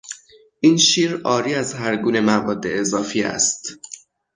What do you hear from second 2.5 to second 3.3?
اضافی